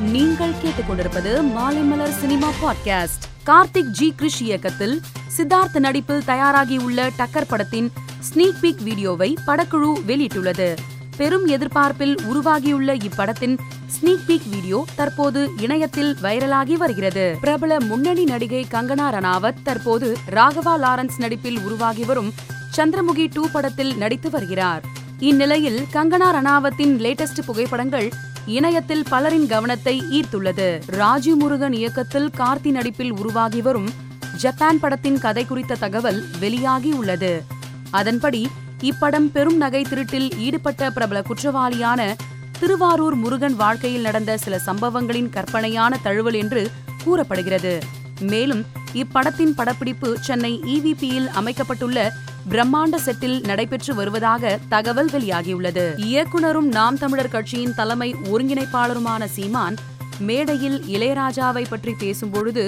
[0.00, 3.24] நீங்கள் கேட்டுக்கொண்டிருப்பது Maalaimalar cinema podcast.
[3.46, 5.00] Karthik G Krish இயக்கத்தில்
[5.36, 10.76] சித்தார்த் நடிப்பில் தயாராகியுள்ள டக்கர் படத்தின் ஸ்னீக் பீக் வீடியோவை படக்குழு வெளியிட்டுள்ளது.
[11.16, 17.36] பெரும் எதிர்பார்ப்பில் உருவாகியுள்ள இப்படத்தின் ஸ்னீக் பீக் வீடியோ தற்போது இணையத்தில் வைரலாகி வருகிறது.
[17.40, 22.32] பிரபல முன்னணி நடிகை கங்கனா ரணாவத் தற்போது ராகவா லாரன்ஸ் நடிப்பில் உருவாகி வரும்
[22.76, 24.82] சந்திரமுகி டூ படத்தில் நடித்து வருகிறார்.
[25.18, 28.12] இந்நிலையில் கங்கனா ரணாவத்தின் லேட்டஸ்ட் புகைப்படங்கள்
[28.46, 30.80] இணையத்தில் பலரின் கவனத்தை ஈர்த்துள்ளது.
[30.86, 33.90] ராஜீவ் முருகன் இயக்கத்தில் கார்த்தி நடிப்பில் உருவாகி வரும்
[34.36, 37.42] ஜப்பான் படத்தின் கதை குறித்த தகவல் வெளியாகி உள்ளது.
[37.90, 38.48] அதன்படி
[38.82, 42.14] இப்படம் பெரும் நகை திருட்டில் ஈடுபட்ட பிரபல குற்றவாளியான
[42.60, 46.70] திருவாரூர் முருகன் வாழ்க்கையில் நடந்த சில சம்பவங்களின் கற்பனையான தழுவல் என்று
[47.04, 47.82] கூறப்படுகிறது.
[48.20, 52.12] மேலும் இப்படத்தின் படப்பிடிப்பு சென்னை இவிபியில் அமைக்கப்பட்டுள்ள
[52.50, 55.84] பிரம்மாண்ட செட்டில் நடைபெற்று வருவதாக தகவல் வெளியாகியுள்ளது.
[56.08, 59.76] இயக்குனரும் நாம் தமிழர் கட்சியின் தலைமை ஒருங்கிணைப்பாளருமான சீமான்
[60.18, 62.64] மேடையில் இளையராஜாவை பற்றி பேசும்பொழுது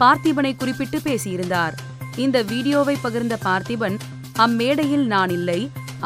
[0.00, 1.74] பார்த்திபனை குறிப்பிட்டு பேசியிருந்தார்.
[2.16, 3.96] இந்த வீடியோவை பகிர்ந்த பார்த்திபன்
[4.36, 5.60] அம்மேடையில் நான் இல்லை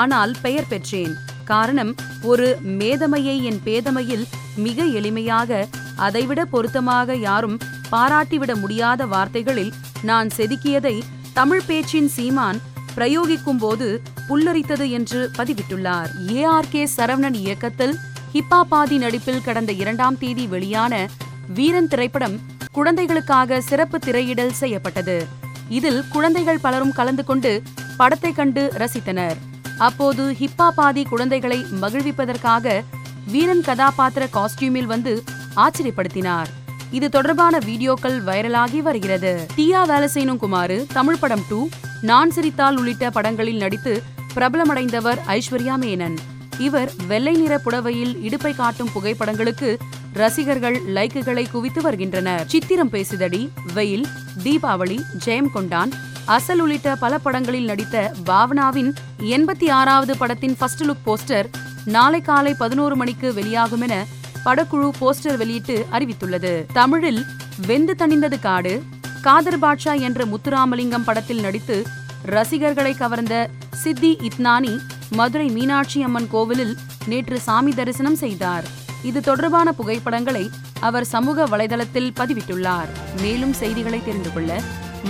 [0.00, 1.14] ஆனால் பெயர் பெற்றேன்.
[1.44, 1.92] காரணம்
[2.22, 2.46] ஒரு
[2.80, 4.24] மேதமையை என் பேதமையில்
[4.56, 5.60] மிக எளிமையாக
[6.06, 10.96] அதைவிட பொருத்தமாக யாரும் பாராட்டிவிட முடியாத வார்த்தைகளில் நான் செதுக்கியதை
[11.32, 12.58] தமிழ் பேச்சின் சீமான்
[12.98, 16.36] பிரயோகிக்கும் போது புல்லரித்தது என்று பதிவிட்டுள்ளார்.
[16.36, 16.42] ஏ.
[16.42, 16.68] ஆர்.
[16.70, 16.88] கே.
[16.96, 17.96] சரவணன் இயக்கத்தில்
[18.34, 21.08] ஹிப்பா பாதி நடிப்பில் கடந்த இரண்டாம் தேதி வெளியான
[21.54, 22.40] வீரன் திரைப்படம்
[22.72, 25.26] குழந்தைகளுக்காக சிறப்பு திரையிடல் செய்யப்பட்டது.
[25.68, 27.62] இதில் குழந்தைகள் பலரும் கலந்து கொண்டு
[27.96, 29.36] படத்தை கண்டு ரசித்தனர்.
[29.78, 32.84] அப்போது ஹிப்பா பாதி குழந்தைகளை மகிழ்விப்பதற்காக
[33.26, 35.22] வீரன் கதாபாத்திர காஸ்டியூமில் வந்து
[35.56, 36.46] ஆச்சரியப்படுத்தினார்.
[36.90, 39.46] இது தொடர்பான வீடியோக்கள் வைரலாகி வருகிறது.
[39.56, 41.68] தியா செய்யணும் குமாரு தமிழ் படம் டூ
[42.02, 44.02] நான் சிரித்தால் உள்ளிட்ட படங்களில் நடித்து
[44.34, 46.18] பிரபலமடைந்தவர் ஐஸ்வர்யா மேனன்.
[46.58, 49.78] இவர் வெள்ளை நிற புடவையில் இடுப்பை காட்டும் புகைப்படங்களுக்கு
[50.12, 52.46] ரசிகர்கள் லைக்குகளை குவித்து வருகின்றனர்.
[52.46, 54.06] சித்திரம் பேசுதடி வெயில்
[54.44, 55.90] தீபாவளி ஜெயம் கொண்டான்
[56.24, 61.46] அசல் உள்ளிட்ட பல படங்களில் நடித்த பாவனாவின் எண்பத்தி ஆறாவது படத்தின் ஃபர்ஸ்ட் லுக் போஸ்டர்
[61.84, 64.06] நாளை காலை பதினோரு மணிக்கு வெளியாகும் என
[64.48, 66.64] படக்குழு போஸ்டர் வெளியிட்டு அறிவித்துள்ளது.
[66.72, 67.24] தமிழில்
[67.66, 68.82] வெந்து தணிந்தது காடு
[69.22, 71.86] காதர் பாட்ஷா என்ற முத்துராமலிங்கம் படத்தில் நடித்து
[72.22, 74.78] ரசிகர்களை கவர்ந்த சித்தி இத்னானி
[75.10, 76.76] மதுரை மீனாட்சி அம்மன் கோவிலில்
[77.06, 78.64] நேற்று சாமி தரிசனம் செய்தார்.
[79.02, 80.50] இது தொடர்பான புகைப்படங்களை
[80.80, 82.88] அவர் சமூக வலைதளத்தில் பதிவிட்டுள்ளார்.
[83.20, 84.60] மேலும் செய்திகளை தெரிந்து கொள்ள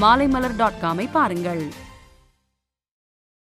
[0.01, 1.73] மாலைமலர் டாட் காமை பாருங்கள்.